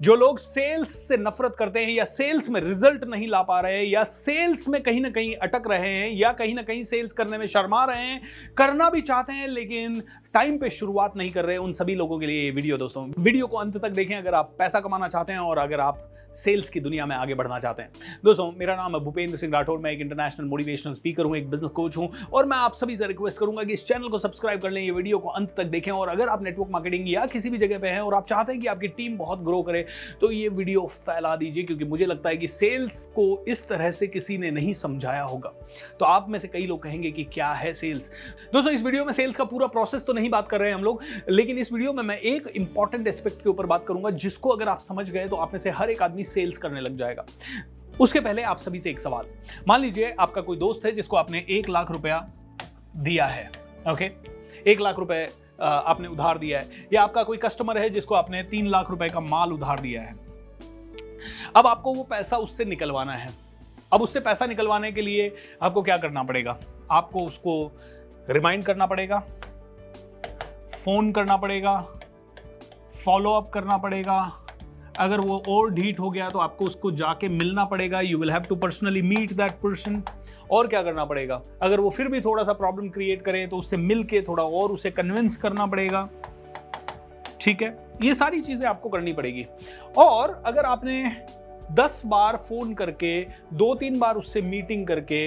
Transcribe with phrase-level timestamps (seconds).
[0.00, 3.76] जो लोग सेल्स से नफरत करते हैं या सेल्स में रिज़ल्ट नहीं ला पा रहे
[3.76, 7.12] हैं या सेल्स में कहीं ना कहीं अटक रहे हैं या कहीं ना कहीं सेल्स
[7.12, 8.20] करने में शर्मा रहे हैं,
[8.56, 10.00] करना भी चाहते हैं, लेकिन
[10.34, 13.46] टाइम पे शुरुआत नहीं कर रहे उन सभी लोगों के लिए ये वीडियो दोस्तों। वीडियो
[13.46, 16.04] को अंत तक देखें अगर आप पैसा कमाना चाहते हैं और अगर आप
[16.36, 17.90] सेल्स की दुनिया में आगे बढ़ना चाहते हैं।
[18.24, 21.70] दोस्तों, मेरा नाम है भूपेंद्र सिंह राठौर, मैं एक इंटरनेशनल मोटिवेशनल स्पीकर हूँ, एक बिज़नेस
[21.70, 24.70] कोच हूँ और मैं आप सभी से रिक्वेस्ट करूँगा कि इस चैनल को सब्सक्राइब कर
[24.70, 27.58] लें, ये वीडियो को अंत तक देखें और अगर आप नेटवर्क मार्केटिंग या किसी भी
[27.58, 29.84] जगह पर हैं और आप चाहते हैं कि आपकी टीम बहुत ग्रो करे
[30.20, 34.06] तो ये वीडियो फैला दीजिए, क्योंकि मुझे लगता है कि सेल्स को इस तरह से
[34.06, 35.52] किसी ने नहीं समझाया होगा।
[35.98, 38.10] तो आप में से कई लोग कहेंगे कि क्या है सेल्स?
[38.52, 40.84] दोस्तों, इस वीडियो में सेल्स का पूरा प्रोसेस तो नहीं बात कर रहे हैं हम
[40.84, 44.68] लोग, लेकिन इस वीडियो में मैं एक इंपॉर्टेंट एस्पेक्ट के ऊपर बात करूँगा, जिसको अगर
[44.68, 47.24] आप समझ गए तो आप में से हर एक आदमी सेल्स करने लग जाएगा।
[48.00, 49.26] उसके पहले आप सभी से एक सवाल।
[49.68, 52.18] मान लीजिए आपका कोई दोस्त है जिसको आपने एक लाख रुपया
[52.96, 53.50] दिया है,
[53.88, 54.10] ओके?
[54.66, 55.26] एक लाख रुपए
[55.60, 59.20] आपने उधार दिया है। या आपका कोई कस्टमर है जिसको आपने तीन लाख रुपए का
[59.20, 60.16] माल उधार दिया है।
[61.56, 63.30] अब आपको वो पैसा उससे निकलवाना है।
[63.92, 66.58] अब उससे पैसा निकलवाने के लिए आपको क्या करना पड़ेगा?
[66.90, 67.72] आपको उसको
[68.30, 69.18] रिमाइंड करना पड़ेगा।
[70.84, 71.80] फ़ोन करना पड़ेगा।
[73.04, 74.32] फॉलो अप करना पड़ेगा।
[74.98, 78.42] अगर वो और ढीट हो गया तो आपको उसको जाके मिलना पड़ेगा। You will have
[78.48, 80.02] to personally meet that person
[80.50, 81.40] और क्या करना पड़ेगा?
[81.62, 84.72] अगर वो फिर भी थोड़ा सा प्रॉब्लम क्रिएट करे तो उससे मिल के थोड़ा और
[84.72, 86.08] उसे कन्विंस करना पड़ेगा।
[87.40, 87.76] ठीक है?
[88.02, 89.46] ये सारी चीज़ें आपको करनी पड़ेगी।
[89.98, 91.04] और अगर आपने
[91.72, 93.20] दस बार फ़ोन करके,
[93.52, 95.24] दो तीन बार उससे मीटिंग करके,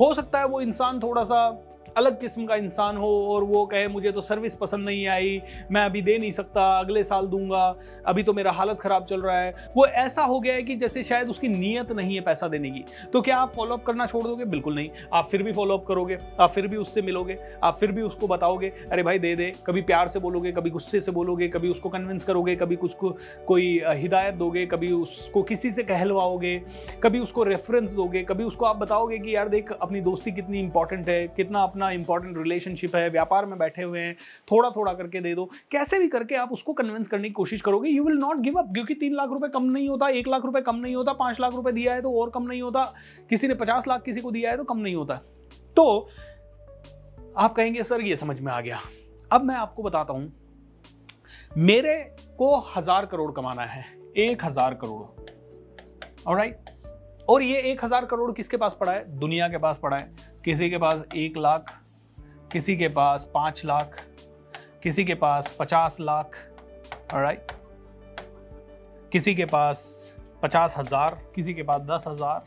[0.00, 1.48] हो सकता है वो इंसान थोड़ा सा
[1.96, 5.84] अलग किस्म का इंसान हो और वो कहे, मुझे तो सर्विस पसंद नहीं आई, मैं
[5.84, 9.52] अभी दे नहीं सकता, अगले साल दूँगा, अभी तो मेरा हालत ख़राब चल रहा है।
[9.76, 12.84] वो ऐसा हो गया है कि जैसे शायद उसकी नीयत नहीं है पैसा देने की।
[13.12, 14.44] तो क्या आप फॉलोअप करना छोड़ दोगे?
[14.44, 18.02] बिल्कुल नहीं। आप फिर भी फॉलोअप करोगे, आप फिर भी उससे मिलोगे, आप फिर भी
[18.02, 21.68] उसको बताओगे, अरे भाई, दे दे। कभी प्यार से बोलोगे, कभी गुस्से से बोलोगे, कभी
[21.68, 26.62] उसको कन्विंस करोगे, कभी कुछ को, कोई हिदायत दोगे, कभी उसको किसी से कहलवाओगे,
[27.02, 31.08] कभी उसको रेफरेंस दोगे, कभी उसको आप बताओगे कि, यार, देख, अपनी दोस्ती कितनी इंपॉर्टेंट
[31.08, 34.14] है, कितना अपना कितना इंपॉर्टेंट रिलेशनशिप है, व्यापार में बैठे हुए हैं
[34.50, 37.90] थोड़ा थोड़ा करके दे दो। कैसे भी करके आप उसको कन्विंस करने की कोशिश करोगे
[37.90, 40.60] you will not give up क्योंकि तीन लाख रुपए कम नहीं होता, एक लाख रुपए
[40.62, 42.84] कम नहीं होता, पाँच लाख रुपए दिया है तो और कम नहीं होता,
[43.30, 45.14] किसी ने पचास लाख किसी को दिया है तो कम नहीं होता।
[45.76, 46.08] तो
[47.36, 48.80] आप कहेंगे, सर, ये समझ में आ गया।
[49.30, 50.32] अब मैं आपको बताता हूँ,
[51.58, 51.96] मेरे
[52.38, 53.84] को हज़ार करोड़ कमाना है,
[54.18, 55.02] एक हज़ार करोड़।
[56.22, 56.70] और राइट
[57.28, 59.04] और ये एक हज़ार करोड़ किसके पास पड़ा है?
[59.18, 61.72] दुनिया के पास पड़ा है। किसी के पास एक लाख
[62.54, 63.96] किसी के पास पाँच लाख,
[64.82, 66.36] किसी के पास पचास लाख
[67.14, 67.52] राइट
[69.12, 69.78] किसी के पास
[70.42, 72.44] पचास हज़ार, किसी के पास दस हज़ार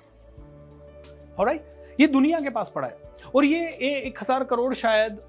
[1.40, 2.96] और राइट ये दुनिया के पास पड़ा है।
[3.36, 3.68] और ये
[4.00, 5.20] एक हज़ार करोड़ शायद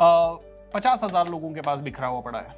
[0.00, 2.54] पचास हज़ार लोगों के पास बिखरा हुआ पड़ा है।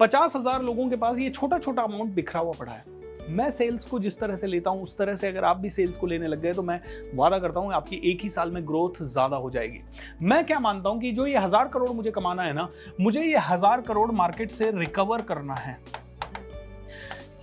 [0.00, 2.84] पचास हज़ार लोगों के पास ये छोटा छोटा अमाउंट बिखरा हुआ पड़ा है।
[3.28, 5.96] मैं सेल्स को जिस तरह से लेता हूँ, उस तरह से अगर आप भी सेल्स
[5.96, 6.80] को लेने लग गए तो मैं
[7.14, 9.80] वादा करता हूँ आपकी एक ही साल में ग्रोथ ज़्यादा हो जाएगी।
[10.22, 12.68] मैं क्या मानता हूँ कि जो ये हज़ार करोड़ मुझे कमाना है ना,
[13.00, 15.78] मुझे ये हज़ार करोड़ मार्केट से रिकवर करना है।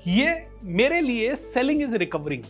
[0.08, 2.44] ये मेरे लिए selling is recovering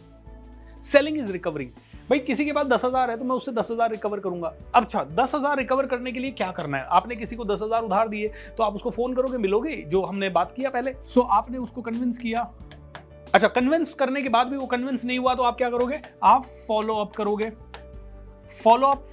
[0.84, 1.70] selling is recovering
[2.10, 5.04] भाई, किसी के पास दस हज़ार है तो मैं उससे दस हज़ार रिकवर करूँगा। अच्छा
[5.12, 6.86] दस हज़ार रिकवर करने के लिए क्या करना है?
[6.86, 9.76] आपने किसी को दस हज़ार उधार दिए तो आप उसको फ़ोन करोगे, मिलोगे?
[9.84, 12.44] जो हमने बात किया पहले। सो आपने उसको कन्विंस किया।
[13.34, 16.00] अच्छा कन्विंस करने के बाद भी वो कन्विंस नहीं हुआ तो आप क्या करोगे?
[16.24, 17.50] आप फॉलो अप करोगे।
[18.64, 19.10] फॉलो अप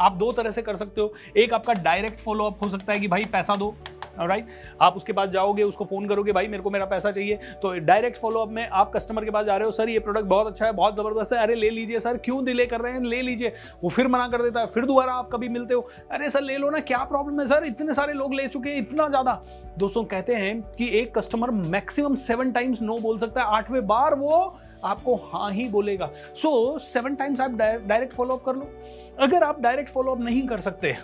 [0.00, 3.00] आप दो तरह से कर सकते हो। एक आपका डायरेक्ट फॉलो अप हो सकता है
[3.00, 3.74] कि भाई पैसा दो।
[4.18, 4.46] राइट
[4.80, 8.16] आप उसके पास जाओगे, उसको फ़ोन करोगे, भाई, मेरे को मेरा पैसा चाहिए। तो डायरेक्ट
[8.16, 10.72] फॉलोअप में आप कस्टमर के पास जा रहे हो, सर, ये प्रोडक्ट बहुत अच्छा है,
[10.72, 13.00] बहुत ज़बरदस्त है। अरे, ले लीजिए सर, क्यों डिले कर रहे हैं?
[13.00, 13.52] ले लीजिए।
[13.84, 16.56] वो फिर मना कर देता है। फिर दोबारा आप कभी मिलते हो, अरे सर, ले
[16.56, 17.64] लो ना, क्या प्रॉब्लम है सर?
[17.66, 19.40] इतने सारे लोग ले चुके हैं, इतना ज़्यादा।
[19.78, 24.14] दोस्तों, कहते हैं कि एक customer maximum seven times no बोल सकता है। आठवें बार
[24.14, 28.70] वो आपको हाँ ही बोलेगा। सो सेवन टाइम्स आप डायरेक्ट फॉलो अप कर लो।
[29.18, 30.94] अगर आप डायरेक्ट फॉलोअप नहीं कर सकते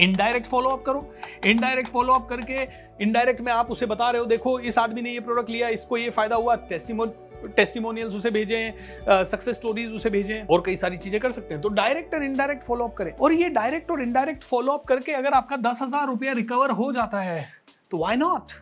[0.00, 1.10] इनडायरेक्ट फॉलो अप करो।
[1.46, 2.66] इनडायरेक्ट फॉलो अप करके
[3.04, 5.96] इनडायरेक्ट में आप उसे बता रहे हो, देखो, इस आदमी ने ये प्रोडक्ट लिया, इसको
[5.96, 7.12] ये फ़ायदा हुआ टेस्टिमोन
[7.56, 11.68] टेस्टिमोनियल्स उसे भेजें सक्सेस स्टोरीज उसे भेजें और कई सारी चीज़ें कर सकते हैं। तो
[11.70, 15.32] डायरेक्ट और इनडायरेक्ट फॉलो अप करें। और ये डायरेक्ट और इनडायरेक्ट फॉलो अप करके अगर
[15.32, 17.46] आपका दस हज़ार रुपया रिकवर हो जाता है
[17.90, 18.52] तो वाई नॉट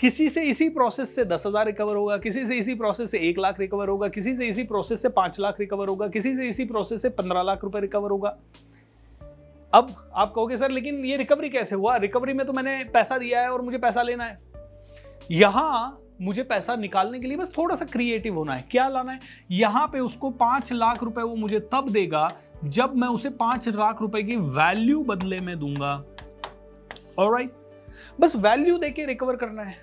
[0.00, 3.38] किसी से इसी प्रोसेस से दस हज़ार रिकवर होगा, किसी से इसी प्रोसेस से एक
[3.38, 6.64] लाख रिकवर होगा, किसी से इसी प्रोसेस से पाँच लाख रिकवर होगा, किसी से इसी
[6.64, 8.36] प्रोसेस से पंद्रह लाख रुपए रिकवर होगा।
[9.72, 11.96] अब आप कहोगे, सर, लेकिन ये रिकवरी कैसे हुआ?
[11.96, 14.38] रिकवरी में तो मैंने पैसा दिया है और मुझे पैसा लेना है।
[15.30, 19.20] यहाँ मुझे पैसा निकालने के लिए बस थोड़ा सा क्रिएटिव होना है। क्या लाना है?
[19.50, 22.30] यहाँ पे उसको पाँच लाख रुपए वो मुझे तब देगा
[22.64, 25.94] जब मैं उसे पाँच लाख रुपए की वैल्यू बदले में दूँगा।
[27.18, 27.52] और राइट
[28.20, 29.74] बस वैल्यू देके रिकवर करना है।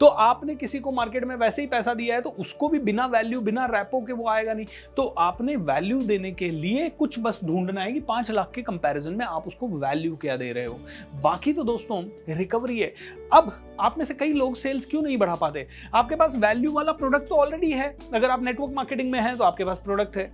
[0.00, 3.06] तो आपने किसी को मार्केट में वैसे ही पैसा दिया है तो उसको भी बिना
[3.06, 7.40] वैल्यू बिना रैपो के वो आएगा नहीं। तो आपने वैल्यू देने के लिए कुछ बस
[7.44, 10.78] ढूंढना है कि पाँच लाख के कंपैरिजन में आप उसको वैल्यू क्या दे रहे हो।
[11.22, 12.92] बाकी तो दोस्तों रिकवरी है।
[13.32, 15.66] अब आप में से कई लोग सेल्स क्यों नहीं बढ़ा पाते?
[15.94, 19.44] आपके पास वैल्यू वाला प्रोडक्ट तो ऑलरेडी है। अगर आप नेटवर्क मार्केटिंग में हैं तो
[19.44, 20.30] आपके पास प्रोडक्ट है।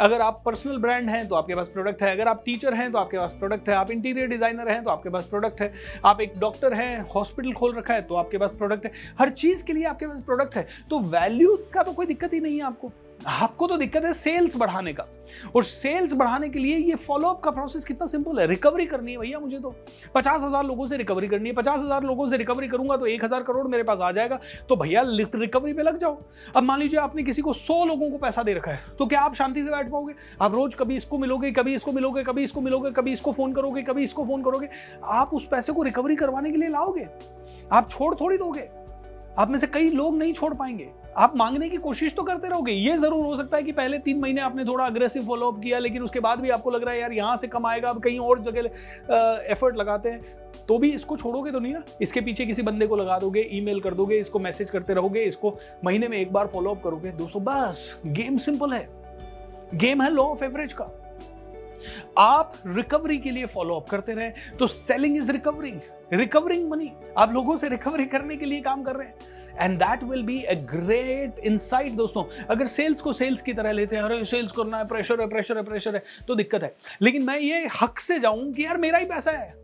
[0.00, 2.98] अगर आप पर्सनल ब्रांड हैं तो आपके पास प्रोडक्ट है। अगर आप टीचर हैं तो
[2.98, 5.72] आपके पास प्रोडक्ट है। आप इंटीरियर डिज़ाइनर हैं तो आपके पास प्रोडक्ट है।
[6.04, 9.64] आप एक डॉक्टर हैं हॉस्पिटल खोल रखा है तो आपके पास प्रोडक्ट है। हर चीज़
[9.64, 12.64] के लिए आपके पास प्रोडक्ट है। तो वैल्यू का तो कोई दिक्कत ही नहीं है
[12.64, 12.92] आपको।
[13.28, 15.04] आपको तो दिक्कत है सेल्स बढ़ाने का।
[15.56, 19.18] और सेल्स बढ़ाने के लिए ये फॉलोअप का प्रोसेस कितना सिंपल है। रिकवरी करनी है
[19.18, 19.74] भैया मुझे तो।
[20.14, 23.24] पचास हज़ार लोगों से रिकवरी करनी है। पचास हज़ार लोगों से रिकवरी करूँगा तो एक
[23.24, 24.38] हज़ार करोड़ मेरे पास आ जाएगा।
[24.68, 26.18] तो भैया रिकवरी पे लग जाओ।
[26.56, 29.20] अब मान लीजिए आपने किसी को सौ लोगों को पैसा दे रखा है तो क्या
[29.20, 30.14] आप शांति से बैठ पाओगे?
[30.40, 33.82] आप रोज कभी इसको मिलोगे, कभी इसको मिलोगे, कभी इसको मिलोगे, कभी इसको फ़ोन करोगे,
[33.82, 34.68] कभी इसको फ़ोन करोगे।
[35.02, 37.08] आप उस पैसे को रिकवरी करवाने के लिए लाओगे?
[37.72, 38.68] आप छोड़ थोड़ी दोगे?
[39.38, 42.72] आप में से कई लोग नहीं छोड़ पाएँगे। आप मांगने की कोशिश तो करते रहोगे।
[42.72, 46.02] ये ज़रूर हो सकता है कि पहले तीन महीने आपने थोड़ा अग्रेसिव फॉलोअप किया, लेकिन
[46.02, 48.42] उसके बाद भी आपको लग रहा है, यार, यहाँ से कम आएगा, अब कहीं और
[48.42, 50.22] जगह एफर्ट लगाते हैं।
[50.68, 51.82] तो भी इसको छोड़ोगे तो नहीं ना?
[52.02, 55.56] इसके पीछे किसी बंदे को लगा दोगे ईमेल कर दोगे, इसको मैसेज करते रहोगे, इसको
[55.84, 58.88] महीने में एक बार फॉलोअप करोगे, दोस्तों, बस गेम सिंपल है।
[59.74, 60.90] गेम है लॉ ऑफ़ एवरेज का।
[62.18, 65.80] आप रिकवरी के लिए फॉलो अप करते रहे तो selling is recovering
[66.12, 70.02] recovering money आप लोगों से रिकवरी करने के लिए काम कर रहे हैं। And that
[70.04, 74.24] will be a great insight दोस्तों। अगर सेल्स को सेल्स की तरह लेते हैं, अरे
[74.24, 77.66] सेल्स करना है प्रेशर है प्रेशर है प्रेशर है तो दिक्कत है। लेकिन मैं ये
[77.82, 79.54] हक से जाऊँ कि यार मेरा ही पैसा है,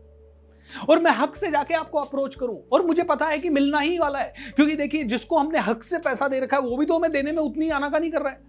[0.89, 3.97] और मैं हक से जाके आपको अप्रोच करूँ, और मुझे पता है कि मिलना ही
[3.97, 6.97] वाला है, क्योंकि देखिए जिसको हमने हक से पैसा दे रखा है, वो भी तो
[6.97, 8.39] हमें देने में उतनी आनाकानी कर रहा है।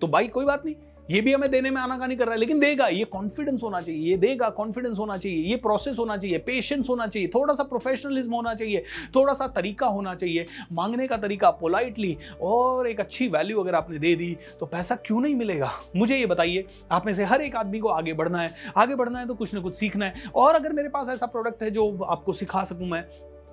[0.00, 0.74] तो भाई कोई बात नहीं
[1.12, 4.10] ये भी हमें देने में आनाकानी कर रहा है, लेकिन देगा, ये कॉन्फिडेंस होना चाहिए,
[4.10, 8.34] ये देगा कॉन्फिडेंस होना चाहिए, ये प्रोसेस होना चाहिए पेशेंस होना चाहिए, थोड़ा सा प्रोफेशनलिज्म
[8.34, 8.84] होना चाहिए,
[9.16, 13.98] थोड़ा सा तरीका होना चाहिए, मांगने का तरीका पोलाइटली और एक अच्छी वैल्यू अगर आपने
[13.98, 15.70] दे दी तो पैसा क्यों नहीं मिलेगा?
[15.96, 19.18] मुझे ये बताइए, आप में से हर एक आदमी को आगे बढ़ना है, आगे बढ़ना
[19.18, 21.96] है तो कुछ ना कुछ सीखना है, और अगर मेरे पास ऐसा प्रोडक्ट है जो
[22.02, 23.04] आपको सिखा सकूँ मैं,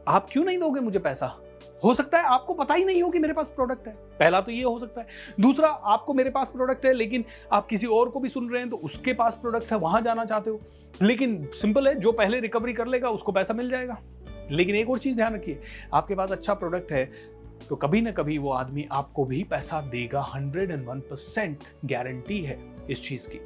[0.07, 1.35] आप क्यों नहीं दोगे मुझे पैसा?
[1.83, 4.51] हो सकता है आपको पता ही नहीं हो कि मेरे पास प्रोडक्ट है। पहला तो
[4.51, 5.07] ये हो सकता है।
[5.39, 8.69] दूसरा, आपको मेरे पास प्रोडक्ट है, लेकिन आप किसी और को भी सुन रहे हैं
[8.69, 10.59] तो उसके पास प्रोडक्ट है, वहाँ जाना चाहते हो।
[11.01, 13.97] लेकिन सिंपल है, जो पहले रिकवरी कर लेगा, उसको पैसा मिल जाएगा।
[14.51, 15.59] लेकिन एक और चीज़ ध्यान रखिए,
[15.93, 17.11] आपके पास अच्छा प्रोडक्ट है
[17.69, 22.41] तो कभी ना कभी वो आदमी आपको भी पैसा देगा hundred and one percent guarantee
[22.41, 22.57] है
[22.89, 23.39] इस चीज़ की।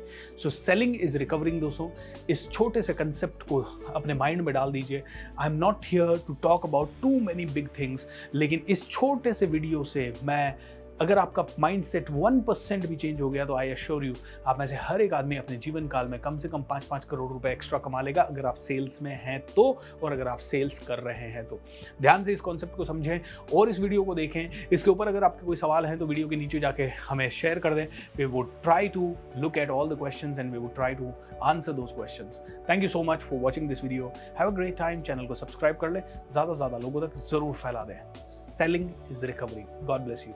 [0.43, 1.89] सो सेलिंग इज़ रिकवरिंग दोस्तों।
[2.29, 3.61] इस छोटे से कंसेप्ट को
[3.95, 5.03] अपने माइंड में डाल दीजिए।
[5.39, 9.45] I am not here to talk about too many big things लेकिन इस छोटे से
[9.45, 10.55] वीडियो से मैं
[11.01, 14.13] अगर आपका माइंड सेट वन परसेंट भी चेंज हो गया तो आई अश्योर यू
[14.47, 17.05] आप में से हर एक आदमी अपने जीवन काल में कम से कम पाँच पाँच
[17.05, 19.63] करोड़ रुपए एक्स्ट्रा कमा लेगा, अगर आप सेल्स में हैं तो
[20.03, 21.59] और अगर आप सेल्स कर रहे हैं तो।
[22.01, 23.19] ध्यान से इस कॉन्सेप्ट को समझें,
[23.53, 26.35] और इस वीडियो को देखें। इसके ऊपर अगर आपके कोई सवाल है तो वीडियो के
[26.35, 27.85] नीचे जाके हमें शेयर कर दें।
[28.17, 31.11] We would try to look at all the question and we would try to
[31.43, 32.29] answer those question
[32.69, 35.77] thank you so much for watching this video have a great time channel को subscribe
[35.77, 37.97] कर लें। ज़्यादा से ज़्यादा लोगों तक ज़रूर फैला दें।
[38.29, 40.33] Selling is recovery God bless you